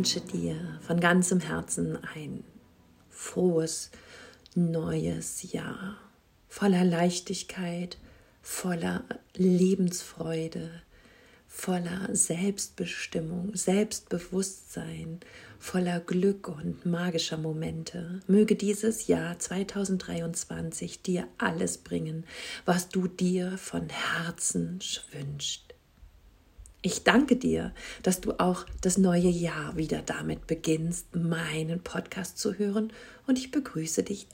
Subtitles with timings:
[0.00, 2.42] wünsche dir von ganzem Herzen ein
[3.10, 3.90] frohes
[4.54, 5.98] neues Jahr
[6.48, 7.98] voller Leichtigkeit,
[8.40, 9.04] voller
[9.36, 10.70] Lebensfreude,
[11.46, 15.20] voller Selbstbestimmung, Selbstbewusstsein,
[15.58, 18.20] voller Glück und magischer Momente.
[18.26, 22.24] Möge dieses Jahr 2023 dir alles bringen,
[22.64, 24.78] was du dir von Herzen
[25.12, 25.69] wünschst.
[26.82, 32.54] Ich danke dir, dass du auch das neue Jahr wieder damit beginnst, meinen Podcast zu
[32.54, 32.90] hören.
[33.26, 34.28] Und ich begrüße dich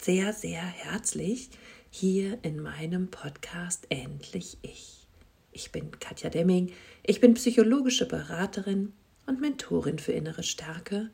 [0.00, 1.50] sehr, sehr herzlich
[1.90, 5.06] hier in meinem Podcast Endlich Ich.
[5.52, 8.94] Ich bin Katja Demming, ich bin psychologische Beraterin
[9.26, 11.10] und Mentorin für innere Stärke.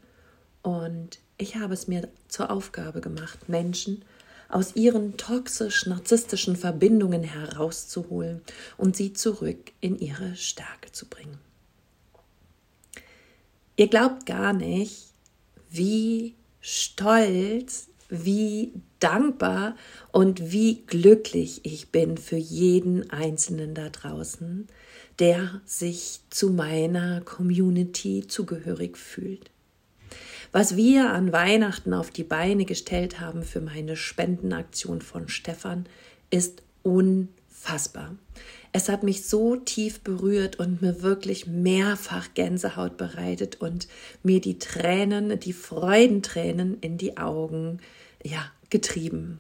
[0.63, 4.05] Und ich habe es mir zur Aufgabe gemacht, Menschen
[4.49, 8.43] aus ihren toxisch-narzisstischen Verbindungen herauszuholen
[8.77, 11.39] und sie zurück in ihre Stärke zu bringen.
[13.77, 15.09] Ihr glaubt gar nicht,
[15.71, 19.77] wie stolz, wie dankbar
[20.13, 24.69] und wie glücklich ich bin für jeden Einzelnen da draußen,
[25.19, 29.51] der sich zu meiner Community zugehörig fühlt
[30.53, 35.87] was wir an Weihnachten auf die Beine gestellt haben für meine Spendenaktion von Stefan,
[36.31, 38.15] ist unfassbar.
[38.73, 43.89] Es hat mich so tief berührt und mir wirklich mehrfach Gänsehaut bereitet und
[44.23, 47.81] mir die Tränen, die Freudentränen in die Augen,
[48.23, 49.39] ja, getrieben.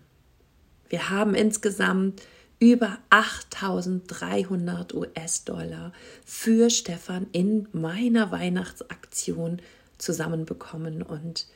[0.88, 2.22] Wir haben insgesamt
[2.58, 5.92] über 8300 US-Dollar
[6.24, 9.60] für Stefan in meiner Weihnachtsaktion
[9.98, 11.02] zusammenbekommen.
[11.02, 11.46] Und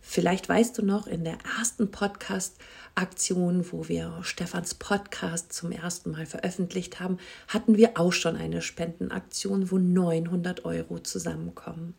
[0.00, 6.26] vielleicht weißt du noch, in der ersten Podcast-Aktion, wo wir Stefans Podcast zum ersten Mal
[6.26, 7.18] veröffentlicht haben,
[7.48, 11.94] hatten wir auch schon eine Spendenaktion, wo 900 Euro zusammenkommen.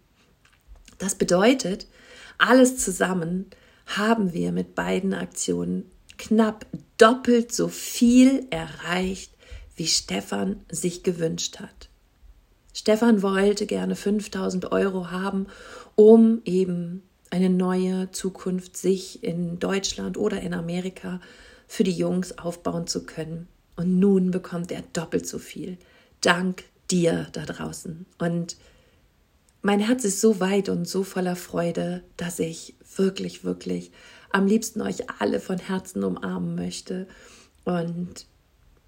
[0.98, 1.88] Das bedeutet,
[2.38, 3.48] alles zusammen
[3.86, 6.66] haben wir mit beiden Aktionen knapp
[6.98, 9.32] doppelt so viel erreicht,
[9.76, 11.87] wie Stefan sich gewünscht hat.
[12.78, 15.48] Stefan wollte gerne 5000 Euro haben,
[15.96, 17.02] um eben
[17.32, 21.20] eine neue Zukunft sich in Deutschland oder in Amerika
[21.68, 23.48] für die Jungs aufbauen zu können.
[23.78, 25.80] Und nun bekommt er doppelt so viel.
[26.22, 28.06] Dank dir da draußen.
[28.20, 28.58] Und
[29.64, 33.90] mein Herz ist so weit und so voller Freude, dass ich wirklich, wirklich
[34.30, 37.08] am liebsten euch alle von Herzen umarmen möchte.
[37.66, 38.28] Und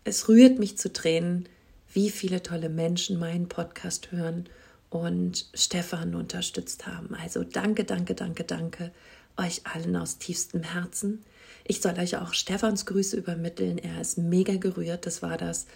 [0.03, 1.49] es rührt mich zu Tränen,
[1.93, 4.47] wie viele tolle Menschen meinen Podcast hören
[4.89, 7.15] und Stefan unterstützt haben.
[7.15, 8.91] Also danke, danke, danke, danke
[9.37, 11.23] euch allen aus tiefstem Herzen.
[11.63, 13.77] Ich soll euch auch Stefans Grüße übermitteln.
[13.77, 15.05] Er ist mega gerührt.
[15.05, 15.67] Das war das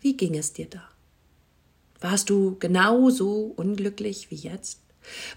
[0.00, 0.91] Wie ging es dir da?
[2.02, 4.80] Warst du genauso unglücklich wie jetzt?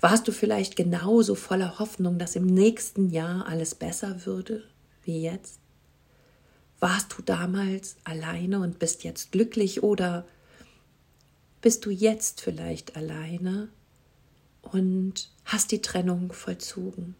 [0.01, 4.63] Warst du vielleicht genauso voller Hoffnung, dass im nächsten Jahr alles besser würde
[5.03, 5.59] wie jetzt?
[6.79, 10.25] Warst du damals alleine und bist jetzt glücklich oder
[11.61, 13.69] bist du jetzt vielleicht alleine
[14.63, 17.15] und hast die Trennung vollzogen?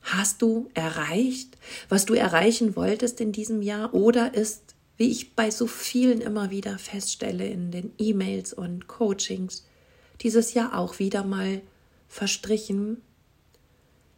[0.00, 1.58] Hast du erreicht,
[1.90, 6.50] was du erreichen wolltest in diesem Jahr oder ist wie ich bei so vielen immer
[6.50, 9.66] wieder feststelle in den E-Mails und Coachings,
[10.22, 11.60] dieses Jahr auch wieder mal
[12.08, 13.02] verstrichen,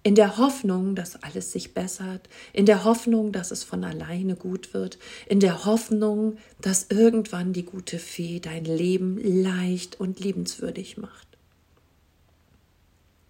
[0.04, 4.72] in der Hoffnung, dass alles sich bessert, in der Hoffnung, dass es von alleine gut
[4.72, 11.26] wird, in der Hoffnung, dass irgendwann die gute Fee dein Leben leicht und liebenswürdig macht.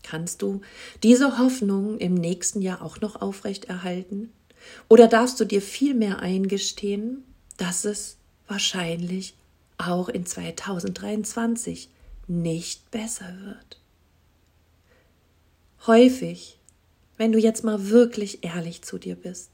[0.03, 0.61] Kannst du
[1.03, 4.31] diese Hoffnung im nächsten Jahr auch noch aufrechterhalten?
[4.89, 7.25] Oder darfst du dir vielmehr eingestehen,
[7.59, 8.17] dass es
[8.47, 9.35] wahrscheinlich
[9.77, 11.91] auch in 2023
[12.27, 13.81] nicht besser wird.
[15.87, 16.59] Häufig,
[17.17, 19.51] wenn du jetzt mal wirklich ehrlich zu dir bist,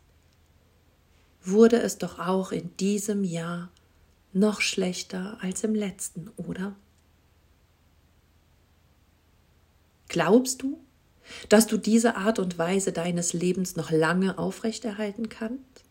[1.43, 3.71] wurde es doch auch in diesem Jahr
[4.33, 6.75] noch schlechter als im letzten, oder?
[10.09, 10.79] Glaubst du,
[11.49, 15.84] dass du diese Art und Weise deines Lebens noch lange aufrechterhalten kannst?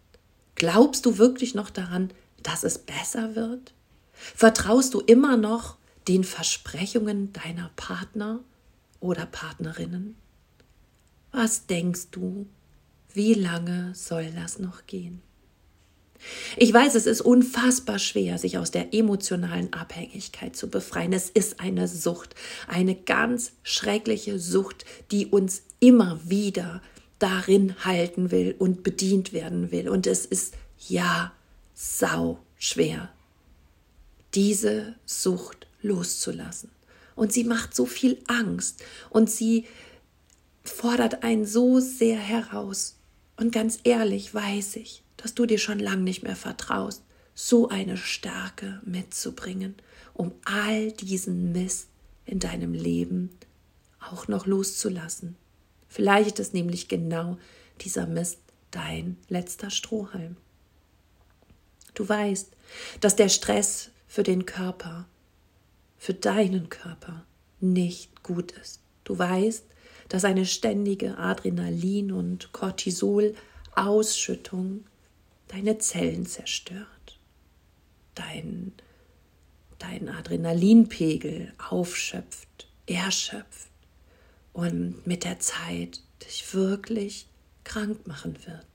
[0.63, 2.10] Glaubst du wirklich noch daran,
[2.42, 3.74] dass es besser wird?
[4.13, 5.75] Vertraust du immer noch
[6.07, 8.39] den Versprechungen deiner Partner
[9.01, 10.15] oder Partnerinnen?
[11.33, 12.48] Was denkst du,
[13.13, 15.21] wie lange soll das noch gehen?
[16.56, 21.12] Ich weiß, es ist unfassbar schwer, sich aus der emotionalen Abhängigkeit zu befreien.
[21.12, 22.36] Es ist eine Sucht,
[22.69, 26.81] eine ganz schreckliche Sucht, die uns immer wieder
[27.23, 29.87] darin halten will und bedient werden will.
[29.87, 30.55] Und es ist
[30.89, 31.31] ja
[31.73, 33.13] sau schwer,
[34.33, 36.69] diese Sucht loszulassen.
[37.15, 39.67] Und sie macht so viel Angst und sie
[40.65, 42.97] fordert einen so sehr heraus.
[43.37, 47.03] Und ganz ehrlich weiß ich, dass du dir schon lang nicht mehr vertraust,
[47.33, 49.75] so eine Stärke mitzubringen,
[50.13, 51.87] um all diesen Mist
[52.25, 53.29] in deinem Leben
[54.01, 55.37] auch noch loszulassen.
[55.93, 57.37] Vielleicht ist nämlich genau
[57.81, 58.39] dieser Mist
[58.71, 60.37] dein letzter Strohhalm.
[61.93, 62.49] Du weißt,
[62.99, 65.07] dass der Stress für den Körper,
[65.99, 67.27] für deinen Körper
[67.59, 68.79] nicht gut ist.
[69.03, 69.65] Du weißt,
[70.09, 74.85] dass eine ständige Adrenalin- und Cortisol-Ausschüttung
[75.49, 77.19] deine Zellen zerstört,
[78.15, 78.73] dein,
[79.77, 83.72] dein Adrenalinpegel aufschöpft, erschöpft
[84.53, 87.27] und mit der Zeit dich wirklich
[87.63, 88.65] krank machen wird.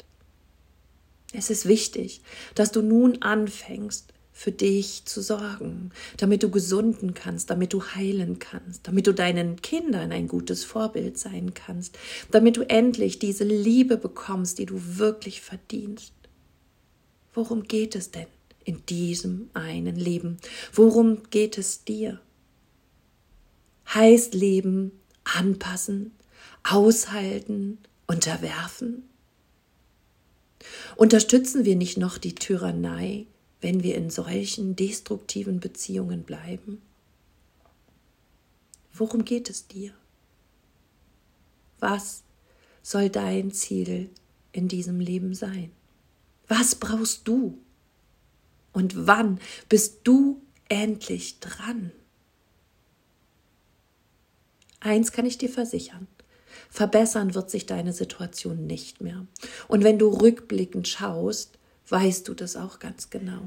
[1.32, 2.22] Es ist wichtig,
[2.54, 8.38] dass du nun anfängst, für dich zu sorgen, damit du gesunden kannst, damit du heilen
[8.38, 11.98] kannst, damit du deinen Kindern ein gutes Vorbild sein kannst,
[12.30, 16.12] damit du endlich diese Liebe bekommst, die du wirklich verdienst.
[17.34, 18.28] Worum geht es denn
[18.64, 20.36] in diesem einen Leben?
[20.72, 22.20] Worum geht es dir?
[23.92, 24.92] Heißt Leben
[25.34, 26.12] anpassen,
[26.62, 29.08] aushalten, unterwerfen?
[30.96, 33.26] Unterstützen wir nicht noch die Tyrannei,
[33.60, 36.82] wenn wir in solchen destruktiven Beziehungen bleiben?
[38.92, 39.92] Worum geht es dir?
[41.78, 42.22] Was
[42.82, 44.10] soll dein Ziel
[44.52, 45.70] in diesem Leben sein?
[46.48, 47.58] Was brauchst du?
[48.72, 51.92] Und wann bist du endlich dran?
[54.80, 56.06] Eins kann ich dir versichern.
[56.70, 59.26] Verbessern wird sich deine Situation nicht mehr.
[59.69, 61.58] Und wenn du rückblickend schaust,
[61.88, 63.42] weißt du das auch ganz genau.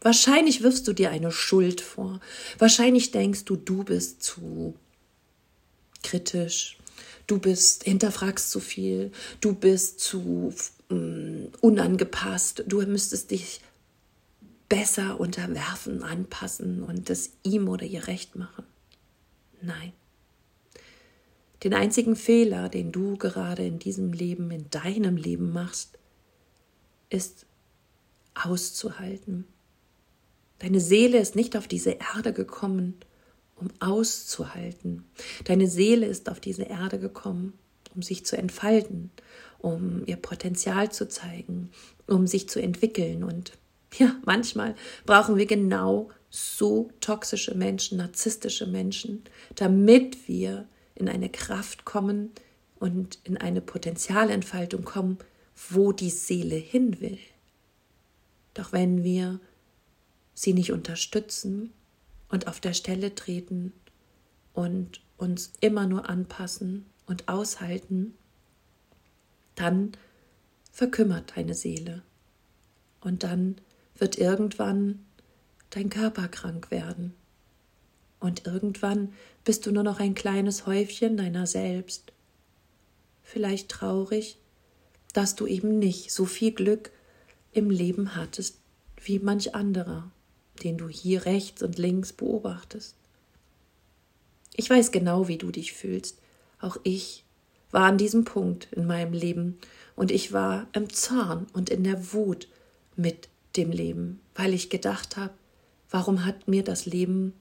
[0.00, 2.20] Wahrscheinlich wirfst du dir eine Schuld vor.
[2.58, 4.74] Wahrscheinlich denkst du, du bist zu
[6.02, 6.78] kritisch.
[7.26, 9.12] Du bist, hinterfragst zu viel.
[9.40, 10.52] Du bist zu
[10.88, 12.64] um, unangepasst.
[12.66, 13.60] Du müsstest dich
[14.68, 18.64] besser unterwerfen, anpassen und das ihm oder ihr recht machen.
[19.60, 19.92] Nein.
[21.62, 25.98] Den einzigen Fehler, den du gerade in diesem Leben, in deinem Leben machst,
[27.08, 27.46] ist
[28.34, 29.46] auszuhalten.
[30.58, 32.94] Deine Seele ist nicht auf diese Erde gekommen,
[33.56, 35.04] um auszuhalten.
[35.44, 37.52] Deine Seele ist auf diese Erde gekommen,
[37.94, 39.10] um sich zu entfalten,
[39.58, 41.70] um ihr Potenzial zu zeigen,
[42.06, 43.22] um sich zu entwickeln.
[43.22, 43.52] Und
[43.98, 49.22] ja, manchmal brauchen wir genau so toxische Menschen, narzisstische Menschen,
[49.54, 52.30] damit wir in eine Kraft kommen
[52.78, 55.18] und in eine Potenzialentfaltung kommen,
[55.70, 57.18] wo die Seele hin will.
[58.54, 59.40] Doch wenn wir
[60.34, 61.72] sie nicht unterstützen
[62.28, 63.72] und auf der Stelle treten
[64.52, 68.14] und uns immer nur anpassen und aushalten,
[69.54, 69.92] dann
[70.72, 72.02] verkümmert deine Seele.
[73.00, 73.56] Und dann
[73.96, 75.04] wird irgendwann
[75.70, 77.14] dein Körper krank werden.
[78.22, 79.12] Und irgendwann
[79.44, 82.12] bist du nur noch ein kleines Häufchen deiner selbst.
[83.24, 84.38] Vielleicht traurig,
[85.12, 86.92] dass du eben nicht so viel Glück
[87.52, 88.58] im Leben hattest
[89.04, 90.08] wie manch anderer,
[90.62, 92.94] den du hier rechts und links beobachtest.
[94.54, 96.18] Ich weiß genau, wie du dich fühlst.
[96.60, 97.24] Auch ich
[97.72, 99.58] war an diesem Punkt in meinem Leben
[99.96, 102.46] und ich war im Zorn und in der Wut
[102.94, 105.34] mit dem Leben, weil ich gedacht habe,
[105.90, 107.32] warum hat mir das Leben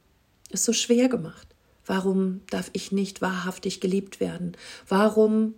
[0.53, 1.47] es so schwer gemacht?
[1.85, 4.53] Warum darf ich nicht wahrhaftig geliebt werden?
[4.87, 5.55] Warum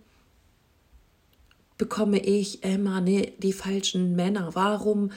[1.78, 4.54] bekomme ich immer die falschen Männer?
[4.54, 5.10] Warum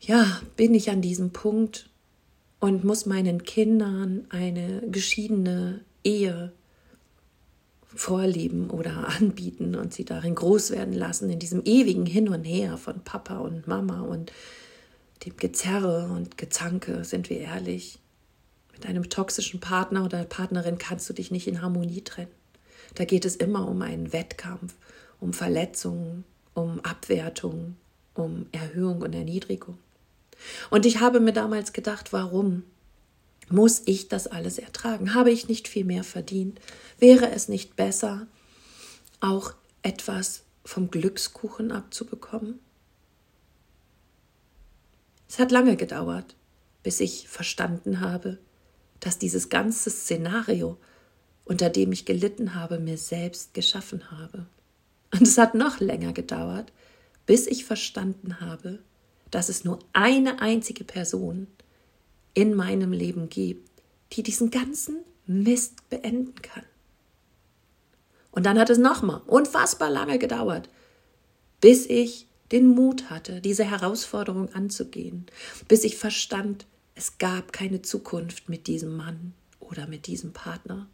[0.00, 1.88] ja, bin ich an diesem Punkt
[2.60, 6.52] und muss meinen Kindern eine geschiedene Ehe
[7.94, 12.76] vorleben oder anbieten und sie darin groß werden lassen, in diesem ewigen Hin und Her
[12.76, 14.32] von Papa und Mama und
[15.24, 17.98] dem Gezerre und Gezanke, sind wir ehrlich.
[18.74, 22.30] Mit einem toxischen Partner oder Partnerin kannst du dich nicht in Harmonie trennen.
[22.94, 24.74] Da geht es immer um einen Wettkampf,
[25.20, 27.76] um Verletzungen, um Abwertung,
[28.14, 29.78] um Erhöhung und Erniedrigung.
[30.70, 32.64] Und ich habe mir damals gedacht, warum
[33.48, 35.14] muss ich das alles ertragen?
[35.14, 36.60] Habe ich nicht viel mehr verdient?
[36.98, 38.26] Wäre es nicht besser,
[39.20, 42.58] auch etwas vom Glückskuchen abzubekommen?
[45.28, 46.36] Es hat lange gedauert,
[46.82, 48.38] bis ich verstanden habe,
[49.00, 50.76] dass dieses ganze Szenario,
[51.44, 54.46] unter dem ich gelitten habe, mir selbst geschaffen habe.
[55.12, 56.72] Und es hat noch länger gedauert,
[57.26, 58.80] bis ich verstanden habe,
[59.30, 61.46] dass es nur eine einzige Person
[62.34, 63.68] in meinem Leben gibt,
[64.12, 66.64] die diesen ganzen Mist beenden kann.
[68.30, 70.68] Und dann hat es nochmal unfassbar lange gedauert,
[71.60, 75.26] bis ich den Mut hatte, diese Herausforderung anzugehen,
[75.68, 80.88] bis ich verstand, es gab keine Zukunft mit diesem Mann oder mit diesem Partner.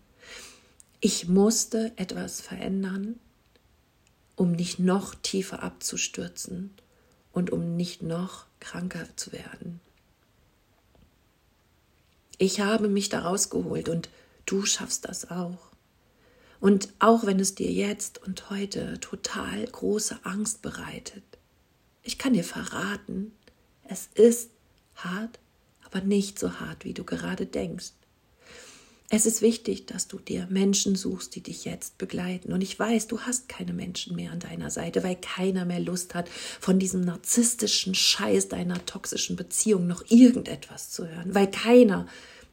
[1.01, 3.19] Ich musste etwas verändern,
[4.37, 6.73] um nicht noch tiefer abzustürzen
[7.33, 9.81] und um nicht noch kranker zu werden.
[12.39, 14.09] Ich habe mich da rausgeholt und
[14.47, 15.71] du schaffst das auch.
[16.59, 21.25] Und auch wenn es dir jetzt und heute total große Angst bereitet,
[22.03, 23.33] ich kann dir verraten,
[23.85, 24.51] es ist
[24.95, 25.39] hart,
[25.91, 27.93] aber nicht so hart, wie du gerade denkst.
[29.13, 32.53] Es ist wichtig, dass du dir Menschen suchst, die dich jetzt begleiten.
[32.53, 36.15] Und ich weiß, du hast keine Menschen mehr an deiner Seite, weil keiner mehr Lust
[36.15, 42.07] hat, von diesem narzisstischen Scheiß deiner toxischen Beziehung noch irgendetwas zu hören, weil keiner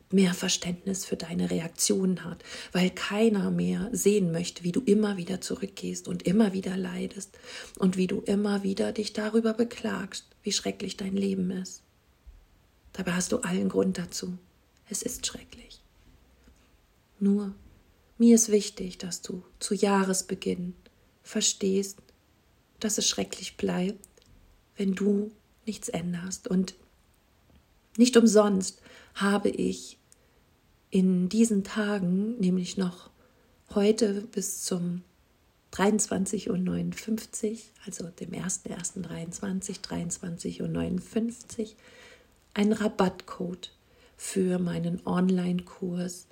[0.09, 5.41] mehr Verständnis für deine Reaktionen hat, weil keiner mehr sehen möchte, wie du immer wieder
[5.41, 7.37] zurückgehst und immer wieder leidest
[7.77, 11.83] und wie du immer wieder dich darüber beklagst, wie schrecklich dein Leben ist.
[12.97, 14.39] Dabei hast du allen Grund dazu.
[14.89, 15.83] Es ist schrecklich.
[17.19, 17.53] Nur,
[18.17, 20.73] mir ist wichtig, dass du zu Jahresbeginn
[21.21, 21.99] verstehst,
[22.79, 24.03] dass es schrecklich bleibt,
[24.77, 25.31] wenn du
[25.67, 26.47] nichts änderst.
[26.47, 26.73] Und
[27.97, 28.81] nicht umsonst
[29.13, 29.99] habe ich
[30.89, 33.11] in diesen Tagen, nämlich noch
[33.75, 35.03] heute bis zum
[35.69, 41.75] 23 und 59, also dem 1.1.23, 23 und 59,
[42.57, 43.71] einen Rabattcode
[44.17, 46.25] für meinen Online-Kurs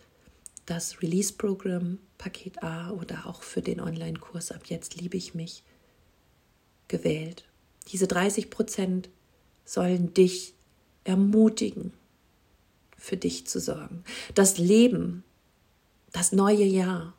[0.65, 5.63] das Release-Programm Paket A oder auch für den Online-Kurs Ab jetzt liebe ich mich
[6.87, 7.45] gewählt.
[7.89, 9.09] Diese 30 Prozent
[9.65, 10.55] sollen dich
[11.03, 11.93] ermutigen,
[12.97, 14.03] für dich zu sorgen.
[14.33, 15.23] Das Leben,
[16.11, 17.13] das neue Jahr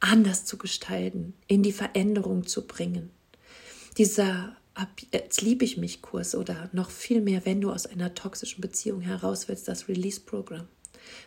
[0.00, 3.10] anders zu gestalten, in die Veränderung zu bringen.
[3.98, 8.14] Dieser Ab jetzt liebe ich mich Kurs oder noch viel mehr, wenn du aus einer
[8.14, 10.66] toxischen Beziehung heraus willst, das Release-Programm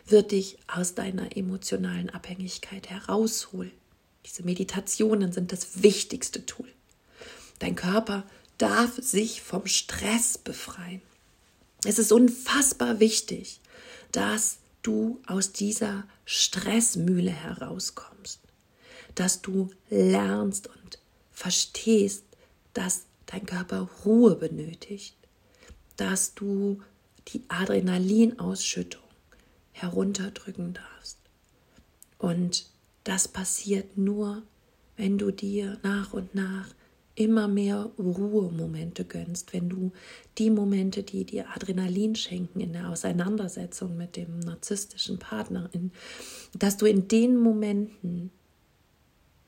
[0.06, 3.72] wird dich aus deiner emotionalen Abhängigkeit herausholen.
[4.24, 6.68] Diese Meditationen sind das wichtigste Tool.
[7.58, 8.24] Dein Körper
[8.58, 11.02] darf sich vom Stress befreien.
[11.84, 13.60] Es ist unfassbar wichtig,
[14.12, 18.40] dass du aus dieser Stressmühle herauskommst,
[19.14, 20.98] dass du lernst und
[21.32, 22.24] verstehst,
[22.72, 25.16] dass dein Körper Ruhe benötigt,
[25.96, 26.80] dass du
[27.28, 29.02] die Adrenalinausschüttung
[29.72, 31.18] herunterdrücken darfst.
[32.18, 32.66] Und
[33.04, 34.42] das passiert nur,
[34.96, 36.68] wenn du dir nach und nach
[37.14, 39.92] immer mehr Ruhemomente gönnst, wenn du
[40.38, 45.70] die Momente, die dir Adrenalin schenken in der Auseinandersetzung mit dem narzisstischen Partner,
[46.52, 48.30] dass du in den Momenten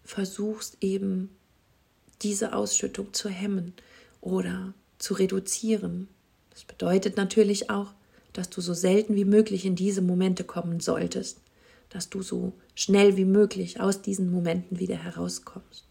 [0.02, 1.30] versuchst eben
[2.22, 3.74] diese Ausschüttung zu hemmen
[4.20, 6.08] oder zu reduzieren.
[6.50, 7.92] Das bedeutet natürlich auch,
[8.32, 11.38] dass du so selten wie möglich in diese Momente kommen solltest,
[11.90, 15.84] dass du so schnell wie möglich aus diesen Momenten wieder herauskommst.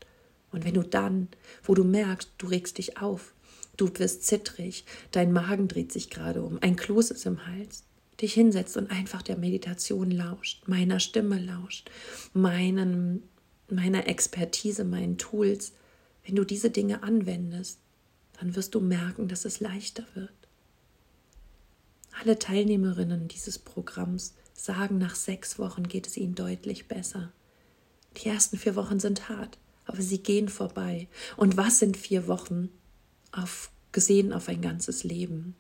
[0.51, 1.27] Und wenn du dann,
[1.63, 3.33] wo du merkst, du regst dich auf,
[3.75, 7.83] du wirst zittrig, dein Magen dreht sich gerade um, ein Kloß ist im Hals,
[8.21, 11.89] dich hinsetzt und einfach der Meditation lauscht, meiner Stimme lauscht,
[12.33, 13.23] meinen,
[13.69, 15.73] meiner Expertise, meinen Tools,
[16.27, 17.79] wenn du diese Dinge anwendest,
[18.37, 20.29] dann wirst du merken, dass es leichter wird.
[22.19, 27.31] Alle Teilnehmerinnen dieses Programms sagen, nach sechs Wochen geht es ihnen deutlich besser.
[28.17, 31.07] Die ersten vier Wochen sind hart, aber sie gehen vorbei.
[31.37, 32.69] Und was sind vier Wochen
[33.31, 35.55] auf, gesehen auf ein ganzes Leben?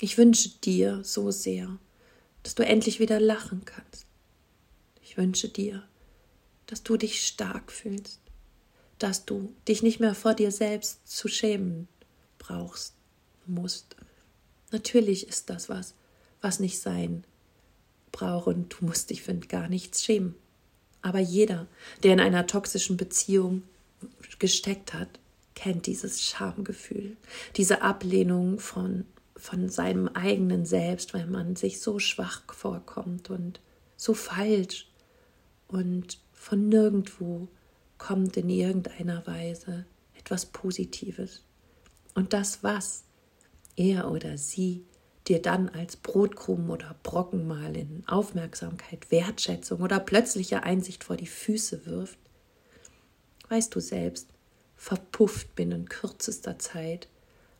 [0.00, 1.78] Ich wünsche dir so sehr,
[2.42, 4.06] dass du endlich wieder lachen kannst.
[5.02, 5.84] Ich wünsche dir,
[6.66, 8.20] dass du dich stark fühlst,
[9.00, 11.88] dass du dich nicht mehr vor dir selbst zu schämen
[12.38, 12.94] brauchst,
[13.46, 13.96] musst.
[14.70, 15.94] Natürlich ist das was,
[16.40, 17.24] was nicht sein
[18.12, 20.34] braucht und du musst dich für gar nichts schämen.
[21.02, 21.66] Aber jeder,
[22.02, 23.62] der in einer toxischen Beziehung
[24.38, 25.08] gesteckt hat,
[25.54, 27.16] kennt dieses Schamgefühl,
[27.56, 33.60] diese Ablehnung von, von seinem eigenen Selbst, weil man sich so schwach vorkommt und
[33.96, 34.88] so falsch
[35.68, 37.48] und von nirgendwo
[38.00, 39.84] kommt in irgendeiner Weise
[40.18, 41.42] etwas Positives.
[42.14, 43.04] Und das, was
[43.76, 44.84] er oder sie
[45.28, 51.26] dir dann als Brotkrumen oder Brocken mal in Aufmerksamkeit, Wertschätzung oder plötzliche Einsicht vor die
[51.26, 52.18] Füße wirft,
[53.50, 54.28] weißt du selbst,
[54.76, 57.06] verpufft binnen kürzester Zeit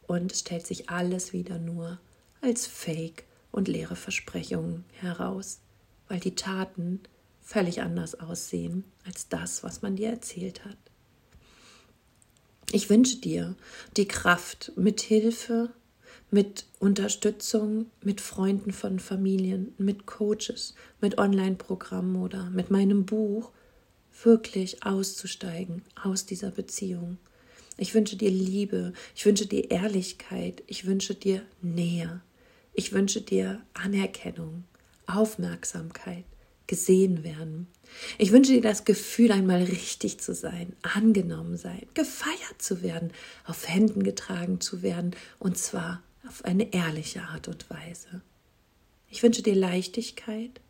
[0.06, 2.00] und es stellt sich alles wieder nur
[2.40, 5.60] als Fake und leere Versprechungen heraus,
[6.08, 7.00] weil die Taten
[7.42, 10.76] völlig anders aussehen als das, was man dir erzählt hat.
[12.72, 13.56] Ich wünsche dir
[13.96, 15.70] die Kraft, mit Hilfe,
[16.30, 23.50] mit Unterstützung, mit Freunden von Familien, mit Coaches, mit Online-Programmen oder mit meinem Buch
[24.22, 27.18] wirklich auszusteigen aus dieser Beziehung.
[27.76, 32.20] Ich wünsche dir Liebe, ich wünsche dir Ehrlichkeit, ich wünsche dir Nähe,
[32.74, 34.64] ich wünsche dir Anerkennung,
[35.06, 36.24] Aufmerksamkeit,
[36.70, 37.66] gesehen werden.
[38.16, 43.10] Ich wünsche dir das Gefühl, einmal richtig zu sein, angenommen sein, gefeiert zu werden,
[43.44, 48.22] auf Händen getragen zu werden und zwar auf eine ehrliche Art und Weise.
[49.08, 50.60] Ich wünsche dir Leichtigkeit,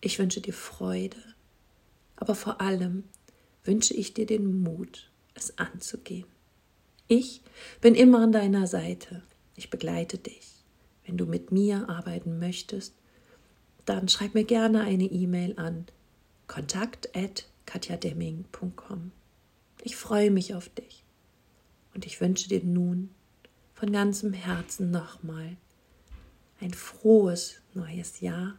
[0.00, 1.18] ich wünsche dir Freude,
[2.14, 3.02] aber vor allem
[3.64, 6.28] wünsche ich dir den Mut, es anzugehen.
[7.08, 7.42] Ich
[7.80, 9.22] bin immer an deiner Seite,
[9.56, 10.52] ich begleite dich.
[11.04, 12.94] Wenn du mit mir arbeiten möchtest,
[13.88, 15.86] dann schreib mir gerne eine E-Mail an
[16.46, 19.12] kontakt@katjademming.com.
[19.82, 21.02] Ich freue mich auf dich
[21.94, 23.10] und ich wünsche dir nun
[23.74, 25.56] von ganzem Herzen nochmal
[26.60, 28.58] ein frohes neues Jahr,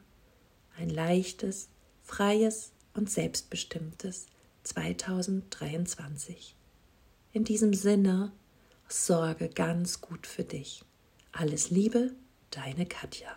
[0.77, 1.67] ein leichtes,
[2.03, 4.27] freies und selbstbestimmtes
[4.63, 6.55] 2023.
[7.33, 8.31] In diesem Sinne,
[8.87, 10.83] sorge ganz gut für dich.
[11.31, 12.13] Alles Liebe,
[12.51, 13.29] deine Katja.